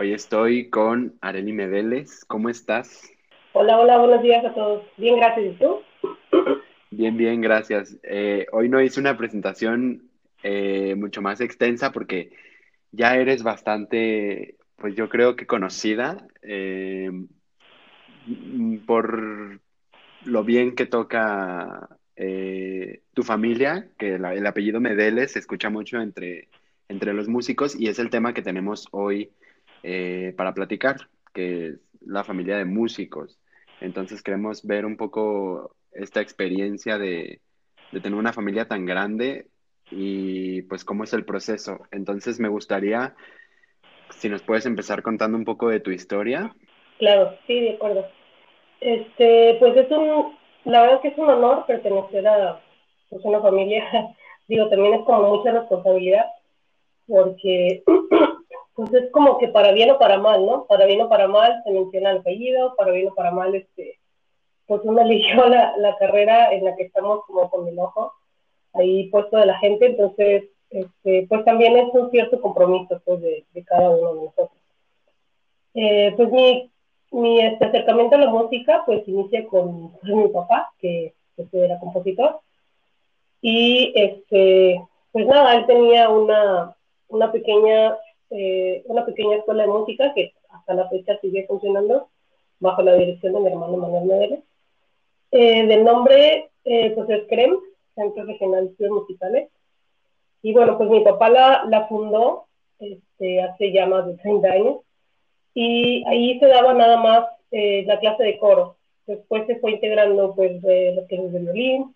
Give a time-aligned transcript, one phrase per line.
[0.00, 2.24] Hoy estoy con Areli Medeles.
[2.24, 3.12] ¿Cómo estás?
[3.52, 4.82] Hola, hola, buenos días a todos.
[4.96, 5.52] Bien, gracias.
[5.52, 5.82] ¿Y tú?
[6.90, 7.98] Bien, bien, gracias.
[8.02, 10.08] Eh, hoy no hice una presentación
[10.42, 12.30] eh, mucho más extensa porque
[12.92, 17.10] ya eres bastante, pues yo creo que conocida eh,
[18.86, 19.60] por
[20.24, 21.90] lo bien que toca
[23.12, 26.48] tu familia, que el apellido Medeles se escucha mucho entre,
[26.88, 29.30] entre los músicos y es el tema que tenemos hoy
[29.82, 30.96] eh, para platicar,
[31.32, 33.38] que es la familia de músicos.
[33.80, 37.40] Entonces queremos ver un poco esta experiencia de,
[37.90, 39.46] tener una familia tan grande
[39.90, 41.80] y pues cómo es el proceso.
[41.90, 43.14] Entonces me gustaría,
[44.10, 46.54] si nos puedes empezar contando un poco de tu historia.
[46.98, 48.06] Claro, sí, de acuerdo.
[48.80, 52.60] Este, pues es un, la verdad que es un honor pertenecer a
[53.08, 53.84] pues, una familia,
[54.48, 56.26] digo, también es como mucha responsabilidad,
[57.06, 57.82] porque
[58.74, 60.64] pues es como que para bien o para mal, ¿no?
[60.66, 63.98] Para bien o para mal se menciona el apellido, para bien o para mal, este,
[64.66, 68.12] pues uno eligió la, la carrera en la que estamos como con el ojo
[68.72, 73.44] ahí puesto de la gente, entonces, este, pues también es un cierto compromiso, pues, de,
[73.52, 74.60] de cada uno de nosotros.
[75.74, 76.70] Eh, pues mi,
[77.12, 82.40] mi este, acercamiento a la música, pues inicia con, mi papá, que, que era compositor,
[83.40, 86.76] y este, pues nada, él tenía una,
[87.08, 87.96] una pequeña
[88.30, 92.08] eh, una pequeña escuela de música que hasta la fecha sigue funcionando
[92.58, 94.40] bajo la dirección de mi hermano Manuel Medeles.
[95.32, 97.56] Eh, del nombre, eh, pues es CREM,
[97.94, 99.48] Centro Regional de Estudios Musicales.
[100.42, 102.46] Y bueno, pues mi papá la, la fundó
[102.78, 104.76] este, hace ya más de 30 años
[105.54, 108.76] y ahí se daba nada más eh, la clase de coro.
[109.06, 111.94] Después se fue integrando pues de los clases de violín,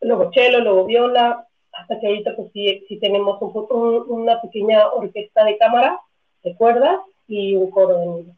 [0.00, 5.44] luego cello, luego viola, hasta que ahorita pues sí, sí tenemos un, una pequeña orquesta
[5.44, 6.00] de cámara,
[6.42, 8.36] de cuerdas y un coro de niños.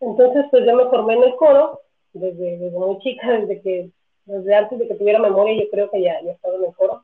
[0.00, 1.80] Entonces pues yo me formé en el coro
[2.12, 3.90] desde, desde muy chica, desde que
[4.26, 7.02] desde antes de que tuviera memoria yo creo que ya, ya estaba en el coro.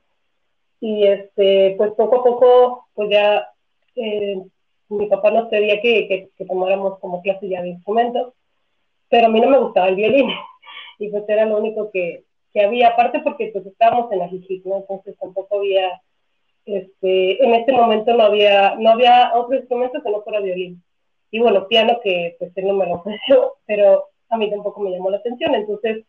[0.81, 3.49] Y este, pues poco a poco pues ya
[3.97, 4.43] eh,
[4.89, 8.33] mi papá nos pedía que, que, que tomáramos como clase ya de instrumentos,
[9.09, 10.31] pero a mí no me gustaba el violín
[10.99, 14.65] y pues era lo único que, que había, aparte porque pues estábamos en la JIJIC,
[14.67, 14.79] ¿no?
[14.79, 16.01] Entonces tampoco había,
[16.65, 20.83] este, en este momento no había, no había otro instrumento que no fuera violín.
[21.31, 24.91] Y bueno, piano que pues él no me lo ofreció, pero a mí tampoco me
[24.91, 25.55] llamó la atención.
[25.55, 26.05] Entonces,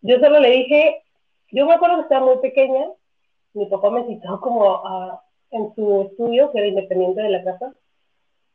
[0.00, 1.02] yo solo le dije,
[1.50, 2.86] yo me acuerdo que estaba muy pequeña,
[3.54, 7.74] mi papá me citó como a, en su estudio, que era independiente de la casa,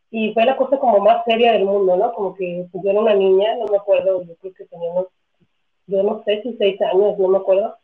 [0.10, 2.14] y fue la cosa como más seria del mundo, ¿no?
[2.14, 5.08] Como que pues, yo era una niña, no me acuerdo, yo creo que teníamos
[5.88, 7.76] yo no sé si seis años, no me acuerdo,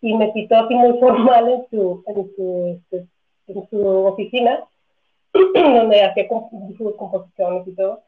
[0.00, 3.06] y me citó así muy formal en su, en su, este,
[3.48, 4.64] en su oficina,
[5.32, 6.28] donde hacía
[6.78, 8.02] sus composiciones y todo,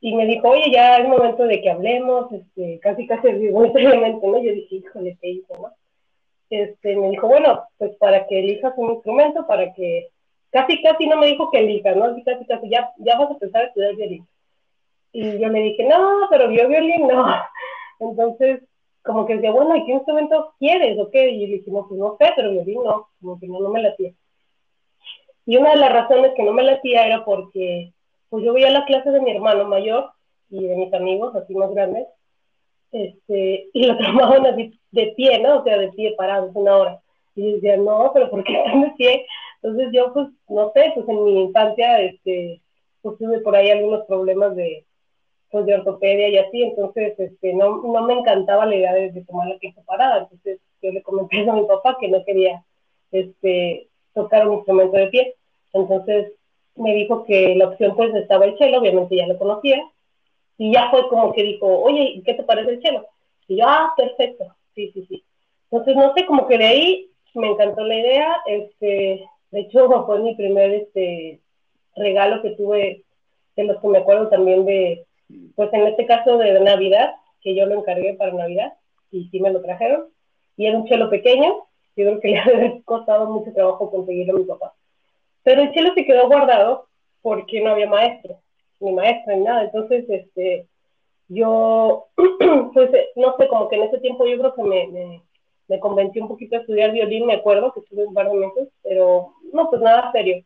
[0.00, 4.26] y me dijo, oye, ya es momento de que hablemos, este, casi casi muy seriamente,
[4.26, 4.38] ¿no?
[4.38, 5.72] Yo dije, híjole, ¿qué hice, no?
[6.50, 10.08] Este, me dijo, bueno, pues para que elijas un instrumento, para que,
[10.50, 12.14] casi casi no me dijo que elija, ¿no?
[12.24, 14.26] Casi casi, ya, ya vas a empezar a estudiar violín.
[15.12, 17.24] Y yo le dije, no, pero yo violín no.
[18.00, 18.62] Entonces,
[19.02, 21.30] como que decía, bueno, ¿y qué instrumento quieres o qué?
[21.30, 23.82] Y le dije, no, pues no sé, pero violín no, como que no, no me
[23.82, 24.12] latía.
[25.46, 27.92] Y una de las razones que no me latía era porque,
[28.30, 30.10] pues yo veía la clase de mi hermano mayor
[30.50, 32.06] y de mis amigos, así más grandes,
[32.92, 35.60] este, y lo tomaban así de pie, ¿no?
[35.60, 37.00] O sea, de pie parados una hora.
[37.34, 39.26] Y yo decía, no, pero ¿por qué están de pie?
[39.62, 42.60] Entonces yo, pues, no sé, pues en mi infancia, este,
[43.02, 44.86] pues tuve por ahí algunos problemas de,
[45.54, 49.46] pues, de ortopedia y así, entonces este, no, no me encantaba la idea de, tomar
[49.46, 52.64] la clase parada, entonces yo le comenté a mi papá que no quería
[53.12, 55.36] este, tocar un instrumento de pie,
[55.72, 56.32] entonces
[56.74, 59.80] me dijo que la opción pues estaba el chelo, obviamente ya lo conocía,
[60.58, 63.06] y ya fue como que dijo, oye, ¿qué te parece el chelo?
[63.46, 65.22] Y yo, ah, perfecto, sí, sí, sí.
[65.70, 70.18] Entonces, no sé, como que de ahí me encantó la idea, este, de hecho fue
[70.18, 71.38] mi primer este,
[71.94, 73.04] regalo que tuve,
[73.54, 75.06] de los que me acuerdo también de,
[75.54, 78.74] pues en este caso de Navidad, que yo lo encargué para Navidad,
[79.10, 80.06] y sí me lo trajeron,
[80.56, 81.66] y era un chelo pequeño,
[81.96, 84.74] yo creo que le había costado mucho trabajo conseguirlo a mi papá.
[85.42, 86.86] Pero el chelo se quedó guardado
[87.22, 88.38] porque no había maestro.
[88.80, 89.64] ni maestra ni nada.
[89.64, 90.66] Entonces, este,
[91.28, 92.06] yo,
[92.74, 95.22] pues, no sé, como que en ese tiempo yo creo que me, me,
[95.68, 98.68] me convencí un poquito a estudiar violín, me acuerdo que estuve un par de meses,
[98.82, 100.44] pero no, pues nada serio.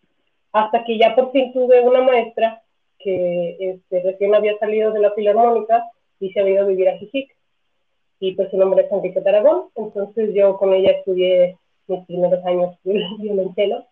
[0.53, 2.63] Hasta que ya por fin tuve una maestra
[2.99, 5.85] que este, recién había salido de la filarmónica
[6.21, 7.37] y se había ido a vivir a Jijic.
[8.21, 9.69] Y pues su nombre es Enrique Taragón.
[9.77, 11.57] Entonces yo con ella estudié
[11.87, 13.87] mis primeros años de violoncelo.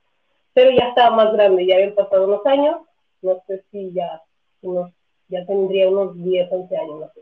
[0.55, 2.77] Pero ya estaba más grande, ya habían pasado unos años.
[3.23, 4.23] No sé si ya,
[4.63, 4.93] unos,
[5.29, 7.21] ya tendría unos 10, 11 años, no sé.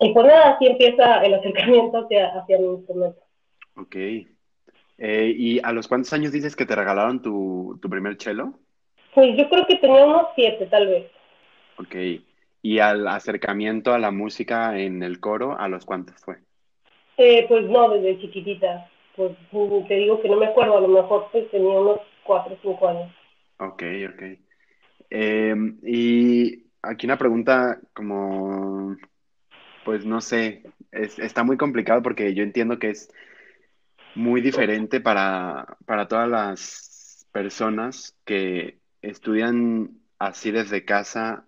[0.00, 3.20] Y pues nada, así empieza el acercamiento hacia, hacia mi instrumento.
[3.76, 3.96] Ok.
[5.02, 8.54] Eh, ¿Y a los cuántos años dices que te regalaron tu, tu primer cello?
[9.14, 11.06] Pues yo creo que tenía unos siete, tal vez.
[11.78, 11.94] Ok.
[12.62, 16.36] ¿Y al acercamiento a la música en el coro, a los cuántos fue?
[17.16, 18.88] Eh, pues no, desde chiquitita.
[19.16, 19.32] Pues
[19.88, 22.88] te digo que no me acuerdo, a lo mejor pues tenía unos cuatro o cinco
[22.88, 23.12] años.
[23.58, 24.22] Ok, ok.
[25.10, 28.96] Eh, y aquí una pregunta como,
[29.84, 30.62] pues no sé,
[30.92, 33.12] es, está muy complicado porque yo entiendo que es
[34.14, 41.44] muy diferente para, para todas las personas que estudian así desde casa,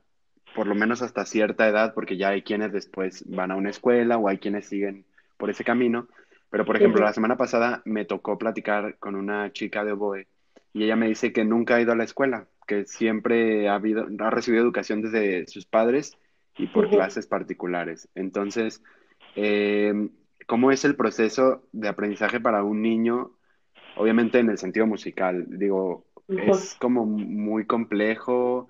[0.54, 4.18] por lo menos hasta cierta edad, porque ya hay quienes después van a una escuela
[4.18, 5.04] o hay quienes siguen
[5.36, 6.08] por ese camino.
[6.50, 10.26] Pero, por ejemplo, la semana pasada me tocó platicar con una chica de oboe
[10.74, 14.06] y ella me dice que nunca ha ido a la escuela, que siempre ha, habido,
[14.18, 16.18] ha recibido educación desde sus padres
[16.56, 18.08] y por clases particulares.
[18.14, 18.82] Entonces,
[19.34, 20.08] eh,
[20.46, 23.32] ¿cómo es el proceso de aprendizaje para un niño?
[23.96, 28.68] Obviamente en el sentido musical, digo, es como muy complejo,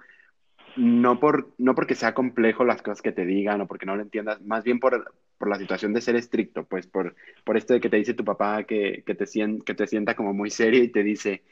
[0.76, 4.02] no, por, no porque sea complejo las cosas que te digan o porque no lo
[4.02, 7.14] entiendas, más bien por, por la situación de ser estricto, pues por,
[7.44, 9.26] por esto de que te dice tu papá que, que, te,
[9.64, 11.42] que te sienta como muy serio y te dice,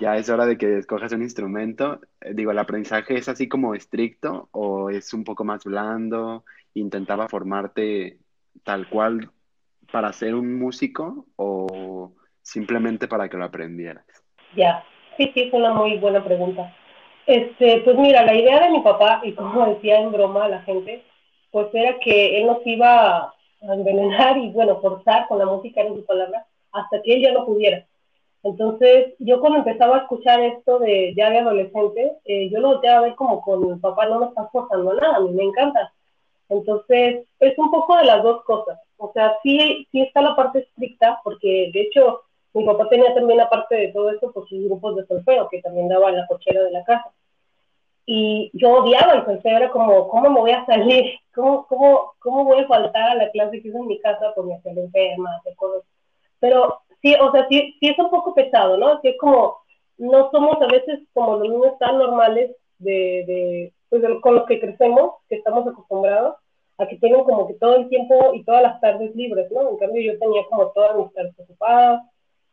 [0.00, 2.00] ya es hora de que escojas un instrumento.
[2.20, 6.44] Eh, digo, ¿el aprendizaje es así como estricto o es un poco más blando?
[6.74, 8.18] ¿Intentaba formarte
[8.64, 9.30] tal cual
[9.92, 14.04] para ser un músico o simplemente para que lo aprendieras?
[14.54, 14.84] Ya,
[15.16, 16.74] Sí, sí, es una muy buena pregunta.
[17.26, 21.02] Este, pues mira, la idea de mi papá, y como decía en broma la gente,
[21.50, 25.94] pues era que él nos iba a envenenar y, bueno, forzar con la música en
[25.94, 27.86] su palabra hasta que él ya no pudiera.
[28.42, 32.98] Entonces, yo cuando empezaba a escuchar esto de ya de adolescente, eh, yo lo volteaba
[32.98, 35.92] a ver como con mi papá no me está forzando nada, a mí me encanta.
[36.48, 38.78] Entonces, es un poco de las dos cosas.
[38.98, 42.20] O sea, sí, sí está la parte estricta, porque de hecho
[42.56, 45.88] mi papá tenía también, aparte de todo eso, pues sus grupos de solfeo, que también
[45.88, 47.12] daba en la cochera de la casa.
[48.06, 51.18] Y yo odiaba el solfeo, era como, ¿cómo me voy a salir?
[51.34, 54.46] ¿Cómo, cómo, cómo voy a faltar a la clase que es en mi casa por
[54.46, 55.82] mi hacer enferma, hacer cosas?
[56.40, 58.88] Pero sí, o sea, sí, sí es un poco pesado, ¿no?
[58.88, 59.58] Así es como,
[59.98, 64.60] no somos a veces como los niños tan normales de, de, pues con los que
[64.60, 66.36] crecemos, que estamos acostumbrados,
[66.78, 69.68] a que tienen como que todo el tiempo y todas las tardes libres, ¿no?
[69.68, 72.02] En cambio yo tenía como todas mis tardes ocupadas,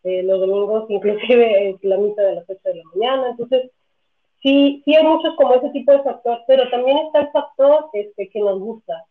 [0.03, 3.71] eh, los domingos inclusive es la misa de las 8 de la mañana, entonces
[4.41, 8.29] sí, sí hay muchos como ese tipo de factor, pero también está el factor este,
[8.29, 9.05] que nos gusta,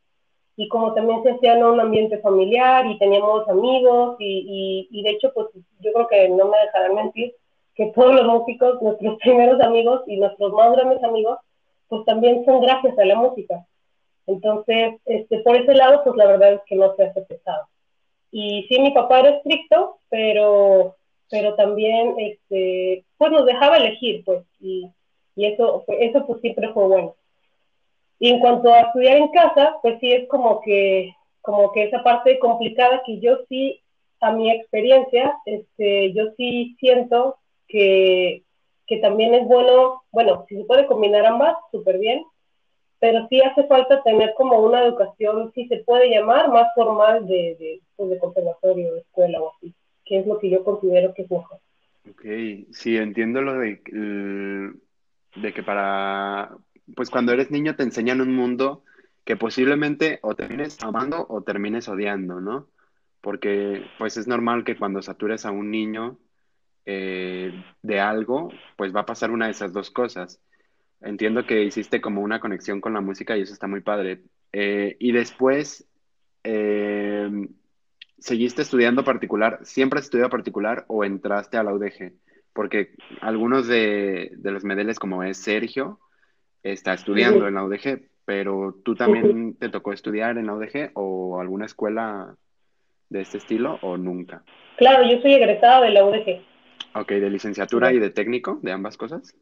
[0.57, 5.33] y como también se hacía en un ambiente familiar y teníamos amigos y, de hecho
[5.33, 5.47] pues
[5.81, 7.35] yo creo que no me dejarán mentir
[7.75, 11.39] que todos los músicos, nuestros primeros amigos y nuestros más grandes amigos,
[11.89, 13.67] pues también son gracias a la música.
[14.27, 17.67] Entonces, este, por ese lado, pues la verdad es que no se hace pesado.
[18.33, 20.97] Y sí, mi papá era estricto, pero,
[21.31, 24.91] pero también, este, pues nos dejaba elegir, pues, y,
[25.37, 27.15] y eso, eso pues siempre fue bueno.
[28.19, 32.03] Y en cuanto a estudiar en casa, pues sí es como que, como que esa
[32.03, 33.81] parte complicada que yo sí,
[34.21, 37.37] a mi experiencia, este, yo sí siento
[37.69, 38.45] que,
[38.87, 42.25] que también es bueno, bueno, si se puede combinar ambas, súper bien,
[43.03, 47.57] pero sí hace falta tener como una educación, si se puede llamar, más formal de,
[47.59, 51.23] de, pues de conservatorio, de escuela o así, que es lo que yo considero que
[51.23, 51.59] es mejor.
[52.09, 52.23] Ok,
[52.71, 56.57] sí, entiendo lo de, que para,
[56.95, 58.85] pues cuando eres niño te enseñan un mundo
[59.25, 62.69] que posiblemente o termines amando o termines odiando, ¿no?
[63.21, 66.19] Porque pues es normal que cuando satures a un niño
[66.87, 67.51] eh,
[67.83, 70.41] de algo, pues va a pasar una de esas dos cosas
[71.05, 74.21] Entiendo que hiciste como una conexión con la música y eso está muy padre.
[74.53, 75.89] Eh, y después,
[76.45, 77.29] eh,
[78.19, 79.61] ¿seguiste estudiando particular?
[79.63, 82.13] ¿Siempre has estudiado particular o entraste a la UDG?
[82.53, 85.99] Porque algunos de, los medeles, como es Sergio,
[86.63, 91.41] está estudiando en la UDG, pero ¿tú también te tocó estudiar en la UDG o
[91.41, 92.37] alguna escuela
[93.09, 94.45] de este estilo o nunca?
[94.77, 96.43] Claro, yo soy egresada de la UDG.
[96.95, 99.35] Ok, ¿de licenciatura y de técnico, de ambas cosas?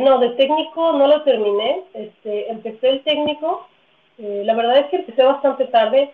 [0.00, 1.84] No, de técnico no lo terminé.
[1.94, 3.66] Este, empecé el técnico.
[4.18, 6.12] Eh, la verdad es que empecé bastante tarde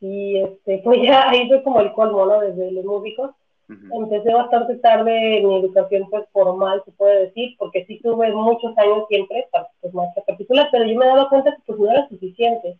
[0.00, 2.40] y este, pues ya ahí fue como el colmo, ¿no?
[2.40, 3.30] Desde los músicos.
[3.68, 9.06] Empecé bastante tarde mi educación pues formal, se puede decir, porque sí tuve muchos años
[9.08, 12.78] siempre para pues maestra particular, pero yo me daba cuenta que pues no era suficiente.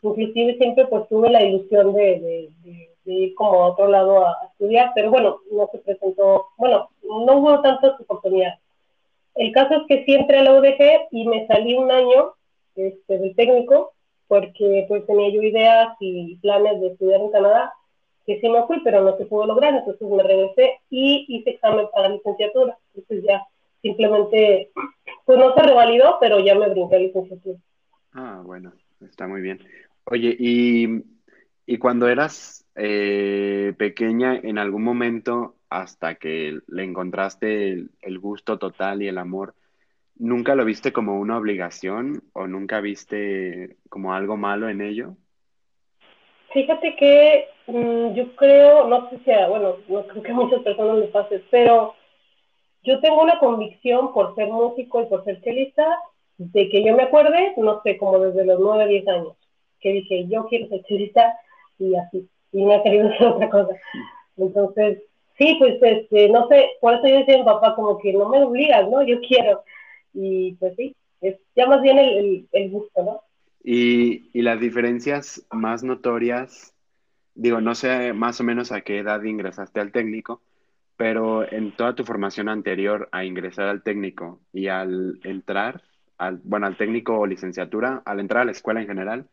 [0.00, 4.92] Inclusive siempre pues tuve la ilusión de, de, ir como a otro lado a, estudiar,
[4.94, 8.60] pero bueno, no se presentó, bueno, no hubo tantas oportunidades.
[9.38, 12.32] El caso es que sí entré a la UDG y me salí un año
[12.74, 13.92] este, del técnico,
[14.26, 17.72] porque pues tenía yo ideas y planes de estudiar en Canadá,
[18.26, 21.86] que sí me fui, pero no se pudo lograr, entonces me regresé y hice examen
[21.94, 22.76] para licenciatura.
[22.94, 23.46] Entonces ya
[23.80, 24.70] simplemente,
[25.24, 27.58] pues no se revalidó, pero ya me brinqué licenciatura.
[28.14, 29.60] Ah, bueno, está muy bien.
[30.06, 31.04] Oye, y,
[31.64, 39.02] y cuando eras eh, pequeña, en algún momento, hasta que le encontraste el gusto total
[39.02, 39.54] y el amor,
[40.16, 45.16] ¿nunca lo viste como una obligación o nunca viste como algo malo en ello?
[46.52, 50.98] Fíjate que mm, yo creo, no sé si, bueno, no creo que a muchas personas
[50.98, 51.94] les pase, pero
[52.82, 55.98] yo tengo una convicción por ser músico y por ser chelista,
[56.38, 59.36] de que yo me acuerde, no sé, como desde los 9, 10 años,
[59.80, 61.34] que dije, yo quiero ser chelista
[61.78, 63.74] y así, y no he querido hacer otra cosa.
[64.36, 65.02] Entonces,
[65.38, 68.28] sí, pues, este, no sé, por eso yo decía a mi papá como que no
[68.28, 69.02] me obligas, ¿no?
[69.02, 69.62] Yo quiero.
[70.12, 73.22] Y pues sí, es ya más bien el, el gusto, ¿no?
[73.62, 76.74] Y, y, las diferencias más notorias,
[77.34, 80.42] digo, no sé más o menos a qué edad ingresaste al técnico,
[80.96, 85.82] pero en toda tu formación anterior a ingresar al técnico y al entrar,
[86.16, 89.28] al, bueno, al técnico o licenciatura, al entrar a la escuela en general,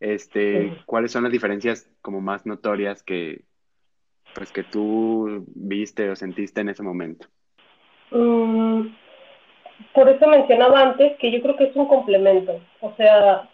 [0.00, 3.44] este, ¿cuáles son las diferencias como más notorias que,
[4.36, 7.26] pues, que tú viste o sentiste en ese momento?
[8.10, 8.88] Mm,
[9.94, 12.60] por eso mencionaba antes que yo creo que es un complemento.
[12.80, 13.48] O sea,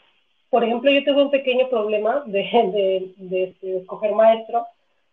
[0.51, 4.67] por ejemplo, yo tuve un pequeño problema de, de, de, escoger maestro,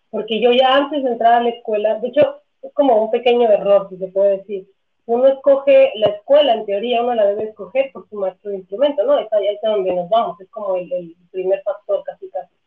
[0.10, 3.50] porque yo ya antes de entrar a la escuela, de hecho, es como un pequeño
[3.50, 4.68] error, si se puede decir.
[5.06, 9.04] Uno escoge la escuela, en teoría uno la debe escoger por su maestro de instrumento,
[9.06, 9.18] ¿no?
[9.18, 12.59] Es ahí es donde nos vamos, es como el, el, primer factor casi casi.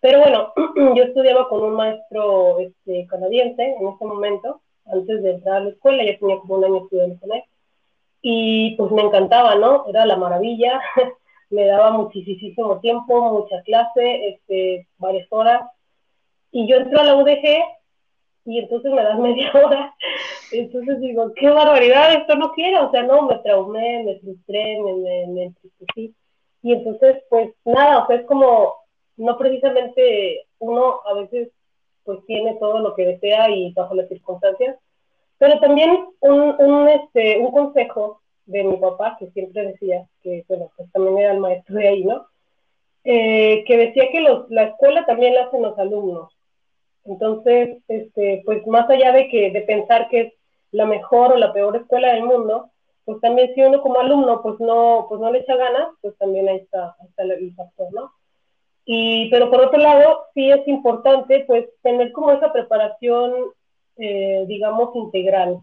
[0.00, 0.52] Pero bueno,
[0.94, 5.70] yo estudiaba con un maestro este, canadiense en ese momento, antes de entrar a la
[5.70, 7.42] escuela, ya tenía como un año estudiando con él,
[8.22, 9.86] y pues me encantaba, ¿no?
[9.88, 10.80] Era la maravilla.
[11.50, 15.62] me daba muchísimo tiempo, mucha clase, este, varias horas.
[16.50, 17.62] Y yo entro a la UDG
[18.44, 19.94] y entonces me das media hora.
[20.52, 22.88] Entonces digo, qué barbaridad, esto no quiero.
[22.88, 25.54] O sea, no, me traumé, me frustré, me, me,
[26.62, 28.74] Y entonces, pues nada, o como,
[29.18, 31.50] no precisamente uno a veces
[32.04, 34.76] pues tiene todo lo que desea y bajo las circunstancias,
[35.36, 40.70] pero también un, un, este, un consejo de mi papá, que siempre decía, que bueno,
[40.76, 42.26] pues también era el maestro de ahí, ¿no?
[43.04, 46.32] Eh, que decía que los, la escuela también la hacen los alumnos.
[47.04, 50.32] Entonces, este, pues más allá de que de pensar que es
[50.72, 52.70] la mejor o la peor escuela del mundo,
[53.04, 56.48] pues también si uno como alumno pues no, pues no le echa ganas, pues también
[56.48, 58.12] ahí está, ahí está el factor, ¿no?
[58.90, 63.34] Y, pero por otro lado, sí es importante pues tener como esa preparación,
[63.98, 65.60] eh, digamos, integral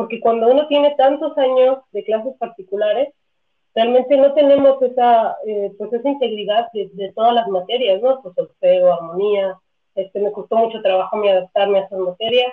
[0.00, 3.12] porque cuando uno tiene tantos años de clases particulares,
[3.74, 8.22] realmente no tenemos esa, eh, pues esa integridad de, todas las materias, ¿no?
[8.22, 9.58] Pues solfeo, armonía,
[9.94, 12.50] este, me costó mucho trabajo mi adaptarme a esas materias,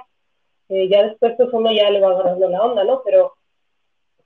[0.67, 3.01] eh, ya después pues uno ya le va agarrando la onda, ¿no?
[3.05, 3.33] Pero,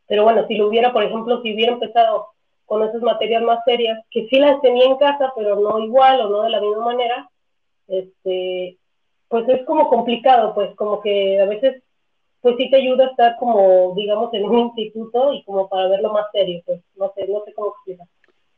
[0.08, 2.30] pero bueno, si lo hubiera, por ejemplo, si hubiera empezado
[2.72, 6.30] con esas materias más serias, que sí las tenía en casa, pero no igual o
[6.30, 7.30] no de la misma manera,
[7.90, 8.78] este,
[9.28, 11.84] pues es como complicado, pues como que a veces
[12.40, 16.14] pues sí te ayuda a estar como, digamos, en un instituto y como para verlo
[16.14, 18.08] más serio, pues no sé, no sé cómo explicar.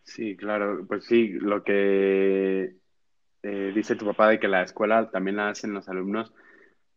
[0.03, 2.75] Sí, claro, pues sí, lo que
[3.41, 6.31] eh, dice tu papá de que la escuela también la hacen los alumnos,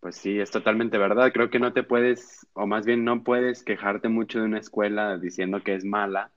[0.00, 1.32] pues sí, es totalmente verdad.
[1.32, 5.16] Creo que no te puedes, o más bien no puedes quejarte mucho de una escuela
[5.16, 6.30] diciendo que es mala,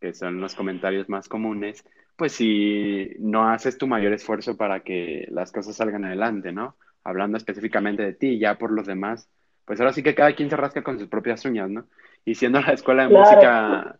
[0.00, 1.84] que son los comentarios más comunes,
[2.16, 6.76] pues si no haces tu mayor esfuerzo para que las cosas salgan adelante, ¿no?
[7.04, 9.28] Hablando específicamente de ti, ya por los demás,
[9.64, 11.86] pues ahora sí que cada quien se rasca con sus propias uñas, ¿no?
[12.24, 13.98] Y siendo la escuela de música,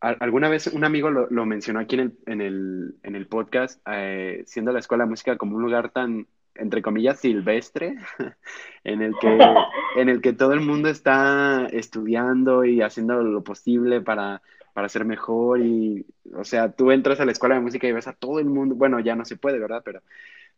[0.00, 4.44] alguna vez un amigo lo, mencionó aquí en el, en el, en el podcast, eh,
[4.46, 7.96] siendo la escuela de música como un lugar tan, entre comillas, silvestre,
[8.84, 9.38] en el que,
[9.96, 15.04] en el que todo el mundo está estudiando y haciendo lo posible para, para ser
[15.04, 18.38] mejor y, o sea, tú entras a la escuela de música y ves a todo
[18.38, 19.82] el mundo, bueno, ya no se puede, ¿verdad?
[19.84, 20.02] Pero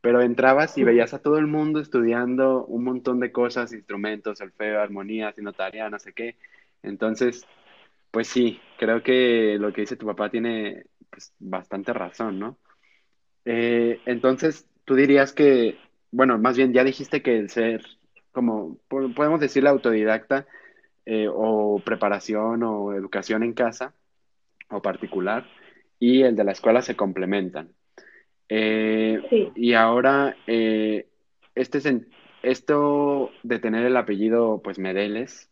[0.04, 4.52] pero entrabas y veías a todo el mundo estudiando un montón de cosas, instrumentos, el
[4.52, 6.37] feo, armonía, haciendo tarea, no sé qué.
[6.83, 7.47] Entonces,
[8.11, 12.59] pues sí, creo que lo que dice tu papá tiene pues, bastante razón, ¿no?
[13.47, 15.78] Eh, entonces, tú dirías que,
[16.11, 17.83] bueno, más bien ya dijiste que el ser,
[18.30, 20.47] como podemos decirle autodidacta
[21.06, 23.94] eh, o preparación o educación en casa
[24.71, 25.47] o particular
[25.99, 27.71] y el de la escuela se complementan.
[28.49, 29.52] Eh, sí.
[29.56, 32.06] Y ahora, este,
[32.42, 35.50] esto de tener el apellido, pues Medeles,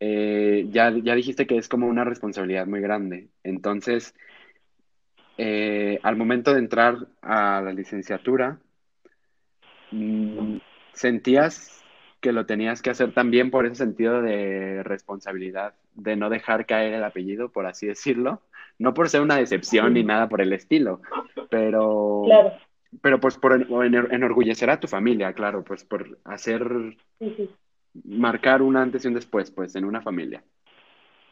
[0.00, 3.28] eh, ya, ya dijiste que es como una responsabilidad muy grande.
[3.42, 4.14] Entonces,
[5.38, 8.58] eh, al momento de entrar a la licenciatura,
[9.90, 10.58] mm,
[10.92, 11.84] ¿sentías
[12.20, 16.94] que lo tenías que hacer también por ese sentido de responsabilidad, de no dejar caer
[16.94, 18.42] el apellido, por así decirlo?
[18.78, 21.00] No por ser una decepción ni nada por el estilo,
[21.48, 22.24] pero,
[23.00, 26.96] pero pues por enorgullecer a tu familia, claro, pues por hacer
[28.04, 30.42] marcar un antes y un después, pues, en una familia.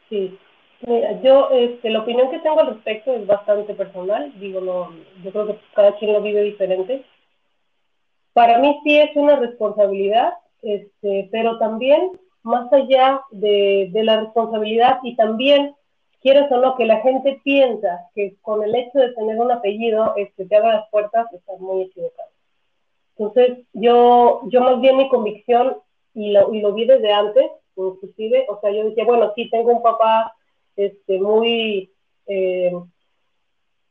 [0.09, 0.37] Sí.
[0.85, 4.33] Mira, yo, este, la opinión que tengo al respecto es bastante personal.
[4.39, 4.91] Digo, no,
[5.23, 7.05] yo creo que cada quien lo vive diferente.
[8.33, 12.11] Para mí sí es una responsabilidad, este, pero también
[12.45, 15.75] más allá de, de la responsabilidad y también
[16.21, 20.45] quieres o que la gente piensa que con el hecho de tener un apellido este,
[20.45, 22.29] te abre las puertas, estás muy equivocado.
[23.17, 25.77] Entonces, yo, yo más bien mi convicción
[26.13, 29.71] y lo, y lo vi desde antes, inclusive, o sea, yo decía, bueno, sí, tengo
[29.71, 30.33] un papá
[30.75, 31.91] este, muy,
[32.27, 32.73] eh,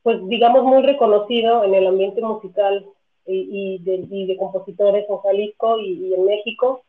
[0.02, 2.86] pues digamos, muy reconocido en el ambiente musical
[3.26, 6.83] y, de, compositores en Jalisco y, en México.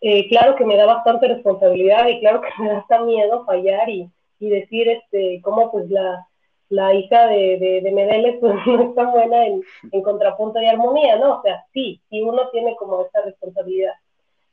[0.00, 3.88] Eh, claro que me da bastante responsabilidad y claro que me da hasta miedo fallar
[3.88, 6.24] y, decir este, cómo pues la,
[6.68, 9.62] la hija de, de, Medeles pues, no es tan buena en,
[10.02, 11.38] contrapunto y armonía, ¿no?
[11.38, 13.94] O sea, sí, y uno tiene como esa responsabilidad.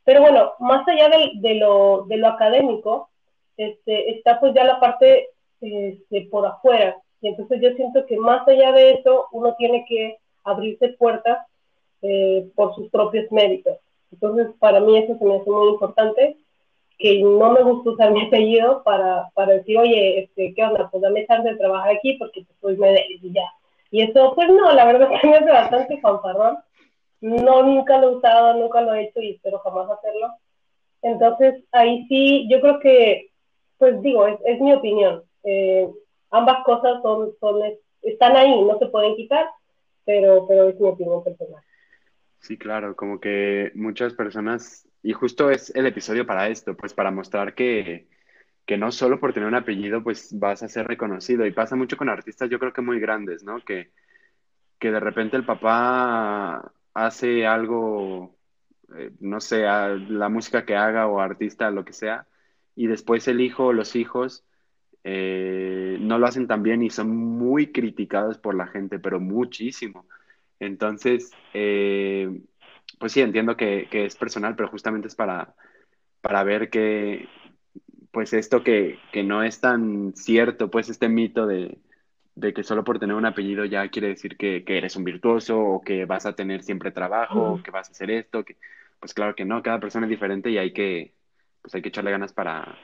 [0.04, 3.10] Pero bueno, más allá de, lo, de lo académico,
[3.58, 5.30] este, está pues ya la parte
[5.62, 6.98] este, por afuera.
[7.22, 11.40] Y entonces yo siento que más allá de eso, uno tiene que abrirse puertas
[12.04, 13.78] eh, por sus propios méritos.
[14.16, 16.38] Entonces, para mí eso se me hace muy importante,
[16.98, 20.90] que no me gusta usar mi apellido para, para decir, oye, este, ¿qué onda?
[20.90, 23.46] Pues dame chance de trabajar aquí porque pues, soy Medelis y ya.
[23.92, 26.58] Y eso, pues no, la verdad es que me hace bastante fanfarrón.
[27.22, 30.34] No, nunca lo he usado, nunca lo he hecho y espero jamás hacerlo.
[31.02, 33.32] Entonces, ahí sí, yo creo que,
[33.78, 35.24] pues digo, es, mi opinión.
[35.44, 35.90] Eh,
[36.32, 37.62] ambas cosas son, son,
[38.02, 39.46] están ahí, no se pueden quitar,
[40.06, 41.65] pero, pero es mi opinión personal.
[42.46, 47.10] Sí, claro, como que muchas personas, y justo es el episodio para esto, pues para
[47.10, 48.08] mostrar que,
[48.66, 51.46] que no solo por tener un apellido, pues vas a ser reconocido.
[51.46, 53.62] Y pasa mucho con artistas, yo creo que muy grandes, ¿no?
[53.66, 53.92] Que,
[54.80, 58.38] que de repente el papá hace algo,
[58.98, 62.28] eh, no sé, la música que haga o artista, lo que sea,
[62.76, 64.46] y después el hijo o los hijos
[65.04, 70.08] eh, no lo hacen tan bien y son muy criticados por la gente, pero muchísimo.
[70.60, 72.42] Entonces, eh,
[73.00, 75.54] pues sí, entiendo que, que, es personal, pero justamente es para,
[76.22, 77.28] para ver que,
[78.12, 81.78] pues esto que, que no es tan cierto, pues este mito de,
[82.36, 85.82] de que solo por tener un apellido ya quiere decir que, eres un virtuoso o
[85.82, 88.58] que vas a tener siempre trabajo o que vas a hacer esto, que
[89.00, 91.14] pues claro que no, cada persona es diferente y hay que,
[91.62, 92.78] pues hay que echarle ganas para,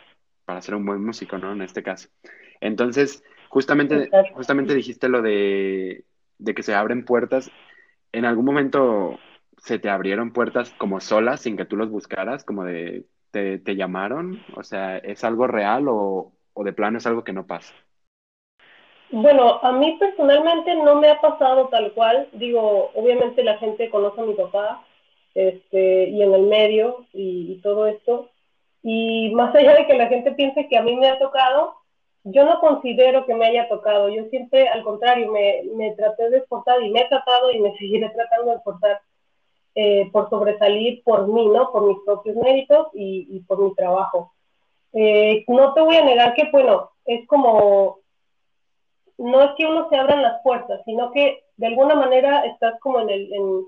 [0.45, 1.51] para ser un buen músico, ¿no?
[1.51, 2.09] En este caso.
[2.61, 6.05] Entonces, justamente, justamente dijiste lo de,
[6.41, 7.51] de que se abren puertas.
[8.11, 9.19] ¿En algún momento
[9.57, 13.75] se te abrieron puertas como solas sin que tú los buscaras, como de te, te
[13.75, 14.41] llamaron?
[14.55, 17.73] O sea, ¿es algo real o, o de plano es algo que no pasa?
[19.11, 22.29] Bueno, a mí personalmente no me ha pasado tal cual.
[22.33, 24.85] Digo, obviamente la gente conoce a mi papá
[25.35, 28.29] este, y en el medio y, todo esto.
[28.83, 31.75] Y más allá de que la gente piense que a mí me ha tocado,
[32.23, 34.09] yo no considero que me haya tocado.
[34.09, 37.73] Yo siempre, al contrario, me, me traté de esforzar y me he tratado y me
[37.77, 39.01] seguiré tratando de esforzar
[39.75, 41.71] eh, por sobresalir por mí, ¿no?
[41.71, 44.33] Por mis propios méritos y, por mi trabajo.
[44.93, 48.01] Eh, no te voy a negar que, bueno, es como
[49.21, 53.01] no es que uno se abran las puertas, sino que de alguna manera estás como
[53.01, 53.65] en el, en,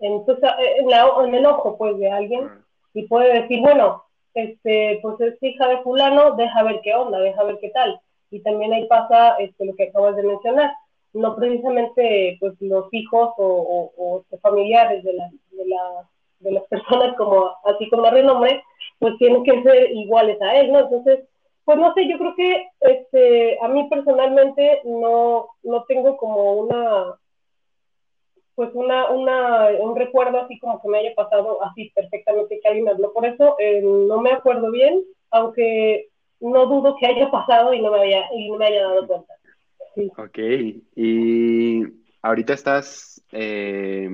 [0.00, 2.50] en, pues, en, el ojo pues de alguien
[2.92, 4.02] y puede decir, bueno,
[4.36, 8.00] este, pues es hija de fulano, deja ver qué onda, deja ver qué tal.
[8.30, 10.72] Y también ahí pasa este, lo que acabas de mencionar,
[11.14, 16.08] no precisamente pues los hijos o, o, familiares de, la, de, la,
[16.40, 18.62] de las personas como así como renombre,
[18.98, 20.80] pues tienen que ser iguales a él, ¿no?
[20.80, 21.20] Entonces,
[21.64, 27.16] pues no sé, yo creo que este, a mí personalmente no, no tengo como una,
[28.56, 32.86] pues una, una, un recuerdo así como que me haya pasado así perfectamente que alguien
[32.86, 33.12] me habló.
[33.12, 36.08] Por eso eh, no me acuerdo bien, aunque
[36.40, 39.34] no dudo que haya pasado y no me haya, y no me haya dado cuenta.
[40.16, 40.38] Ok,
[40.96, 41.82] y
[42.22, 44.08] ahorita estás eh,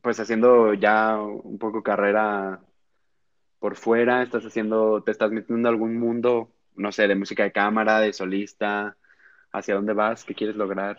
[0.00, 2.60] pues haciendo ya un poco carrera
[3.58, 7.52] por fuera, estás haciendo, te estás metiendo en algún mundo, no sé, de música de
[7.52, 8.96] cámara, de solista,
[9.52, 10.24] ¿hacia dónde vas?
[10.24, 10.96] ¿Qué quieres lograr?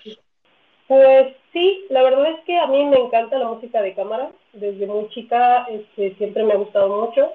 [0.91, 4.29] Pues sí, la verdad es que a mí me encanta la música de cámara.
[4.51, 7.31] Desde muy chica este, siempre me ha gustado mucho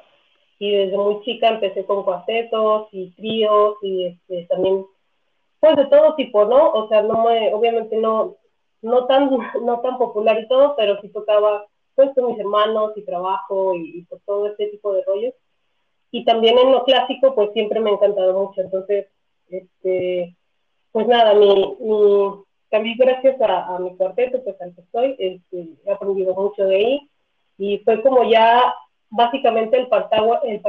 [0.58, 4.84] y desde muy chica empecé con cuartetos y tríos y este, también
[5.58, 6.70] pues de todo tipo, ¿no?
[6.70, 8.36] O sea, no me, obviamente no,
[8.82, 9.30] no tan,
[9.64, 11.64] no tan popular y todo, pero sí tocaba
[11.94, 15.32] pues con mis hermanos y trabajo y, por todo este tipo de rollos.
[16.10, 18.60] Y también en lo clásico, pues siempre me ha encantado mucho.
[18.60, 19.06] Entonces,
[19.48, 20.36] este,
[20.92, 25.92] pues nada, mi, mi también gracias a, mi cuarteto, pues al que estoy, este, he
[25.92, 27.10] aprendido mucho de ahí.
[27.58, 28.74] Y fue como ya
[29.10, 30.60] básicamente el parteaguas el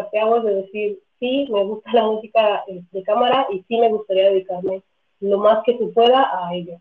[0.43, 4.83] de decir, sí, me gusta la música de cámara y sí me gustaría dedicarme
[5.19, 6.79] lo más que se pueda a ello.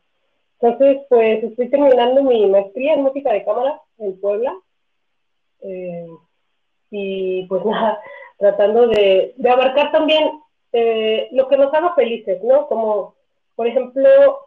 [0.60, 4.54] Entonces, pues estoy terminando mi maestría en música de cámara en Puebla.
[5.60, 6.06] Eh,
[6.90, 8.00] y pues nada,
[8.38, 10.40] tratando de, abarcar también
[10.72, 12.66] eh, lo que nos haga felices, ¿no?
[12.68, 13.14] Como,
[13.54, 14.45] por ejemplo,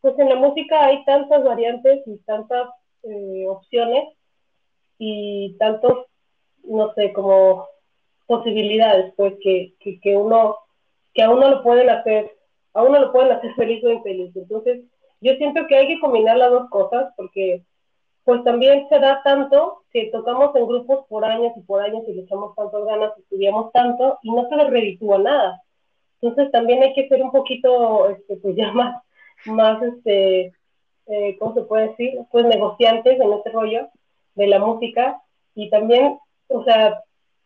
[0.00, 2.68] pues en la música hay tantas variantes y tantas
[3.02, 4.04] eh, opciones
[4.98, 6.06] y tantos,
[6.64, 7.66] no sé, como
[8.26, 10.56] posibilidades, pues que, que, uno,
[11.14, 12.36] que a uno lo pueden hacer,
[12.74, 14.34] a uno lo pueden hacer feliz o infeliz.
[14.36, 14.82] Entonces,
[15.20, 17.62] yo siento que hay que combinar las dos cosas porque
[18.24, 22.12] pues también se da tanto que tocamos en grupos por años y por años y
[22.12, 25.62] le echamos tantas ganas, estudiamos tanto y no se le reditúa nada.
[26.20, 29.02] Entonces también hay que ser un poquito, este, pues ya más,
[29.46, 30.52] más, este,
[31.06, 32.18] eh, ¿cómo se puede decir?
[32.30, 33.88] Pues negociantes en este rollo
[34.34, 35.20] de la música
[35.54, 37.02] y también, o sea,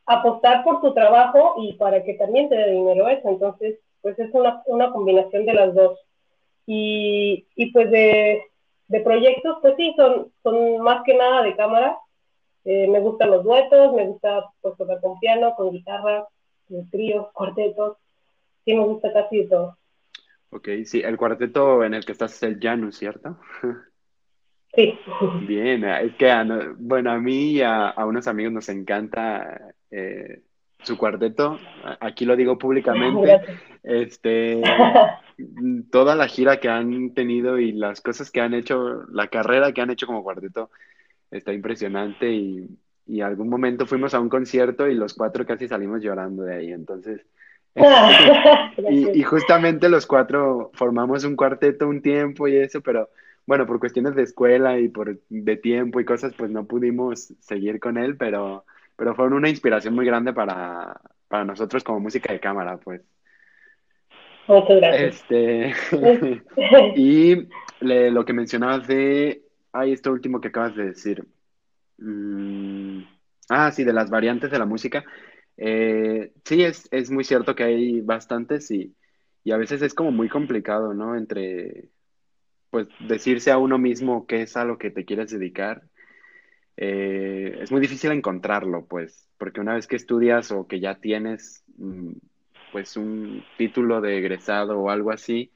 [0.06, 3.28] apostar por tu trabajo y para que también te dé dinero eso.
[3.28, 5.98] Entonces, pues es una, una combinación de las dos.
[6.66, 8.42] Y, y pues de,
[8.88, 11.98] de, proyectos, pues sí, son, son más que nada de cámara.
[12.64, 16.26] Eh, me gustan los duetos, me gusta pues, tocar con piano, con guitarra,
[16.90, 17.96] tríos, cuartetos.
[18.64, 19.76] Sí, me gusta casi todo.
[20.54, 23.40] Ok, sí, el cuarteto en el que estás es el Janus, ¿cierto?
[24.72, 24.96] Sí.
[25.48, 26.32] Bien, es que,
[26.78, 30.42] bueno, a mí y a, a unos amigos nos encanta eh,
[30.80, 31.58] su cuarteto,
[31.98, 33.40] aquí lo digo públicamente,
[33.82, 34.62] este,
[35.90, 39.80] toda la gira que han tenido y las cosas que han hecho, la carrera que
[39.80, 40.70] han hecho como cuarteto,
[41.32, 42.68] está impresionante y,
[43.06, 46.72] y algún momento fuimos a un concierto y los cuatro casi salimos llorando de ahí,
[46.72, 47.26] entonces...
[47.74, 47.80] y,
[49.18, 53.08] y, justamente los cuatro formamos un cuarteto un tiempo y eso, pero
[53.46, 57.80] bueno, por cuestiones de escuela y por de tiempo y cosas, pues no pudimos seguir
[57.80, 58.64] con él, pero
[58.96, 63.02] pero fueron una inspiración muy grande para, para nosotros como música de cámara, pues.
[64.46, 65.16] Muchas gracias.
[65.16, 65.74] Este,
[66.96, 67.48] y
[67.80, 71.24] lo que mencionabas de, ay, esto último que acabas de decir.
[71.98, 73.00] Mm,
[73.48, 75.04] ah, sí, de las variantes de la música.
[75.56, 78.96] Eh, sí, es, es muy cierto que hay bastantes y,
[79.44, 81.16] y a veces es como muy complicado, ¿no?
[81.16, 81.90] Entre,
[82.70, 85.84] pues, decirse a uno mismo qué es a lo que te quieres dedicar
[86.76, 91.64] eh, es muy difícil encontrarlo, pues, porque una vez que estudias o que ya tienes,
[91.76, 92.12] mm,
[92.72, 95.52] pues, un título de egresado o algo así,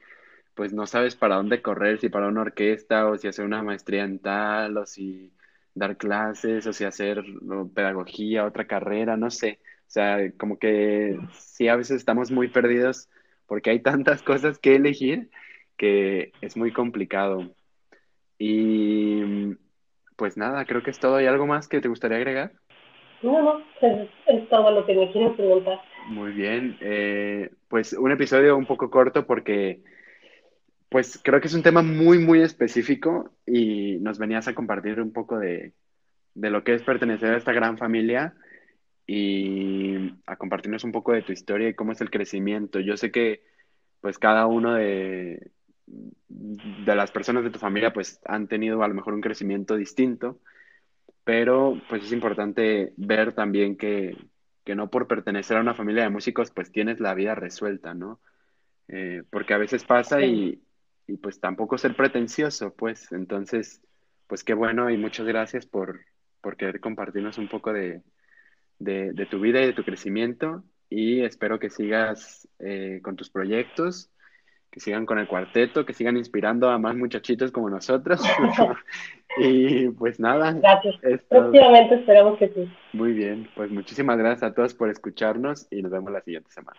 [0.55, 4.05] pues no sabes para dónde correr, si para una orquesta o si hacer una maestría
[4.05, 5.33] en tal o si
[5.75, 7.25] dar clases o si hacer
[7.75, 9.61] pedagogía, otra carrera, no sé.
[9.88, 13.09] O sea, como que sí, a veces estamos muy perdidos
[13.46, 15.31] porque hay tantas cosas que elegir
[15.79, 17.55] que es muy complicado.
[18.38, 19.55] Y
[20.16, 21.16] pues nada, creo que es todo.
[21.16, 22.53] ¿Hay algo más que te gustaría agregar?
[23.22, 25.81] No, no, es, todo lo que me quiero preguntar.
[26.09, 29.81] Muy bien, eh, pues un episodio un poco corto porque
[30.90, 35.12] pues creo que es un tema muy, muy específico y nos venías a compartir un
[35.14, 35.72] poco de,
[36.35, 38.35] de lo que es pertenecer a esta gran familia
[39.11, 42.79] y a compartirnos un poco de tu historia y cómo es el crecimiento.
[42.79, 43.42] Yo sé que
[44.03, 45.51] pues cada uno de,
[45.87, 50.40] de las personas de tu familia pues han tenido a lo mejor un crecimiento distinto,
[51.25, 54.14] pero pues es importante ver también que,
[54.62, 58.21] que no por pertenecer a una familia de músicos pues tienes la vida resuelta, ¿no?
[58.88, 60.61] Eh, porque a veces pasa y,
[61.07, 63.81] y, pues tampoco ser pretencioso, pues entonces
[64.27, 66.01] pues qué bueno y muchas gracias por,
[66.42, 68.03] por querer compartirnos un poco de,
[68.79, 73.31] de, de tu vida y de tu crecimiento y espero que sigas eh, con tus
[73.31, 74.11] proyectos
[74.71, 78.23] que sigan con el cuarteto, que sigan inspirando a más muchachitos como nosotros.
[79.38, 80.53] y pues nada.
[80.53, 80.97] Gracias.
[81.29, 82.73] Próximamente esperamos que sí.
[82.93, 86.79] Muy bien, pues muchísimas gracias a todos por escucharnos y nos vemos la siguiente semana.